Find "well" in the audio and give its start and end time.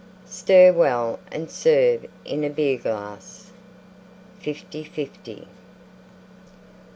0.73-1.19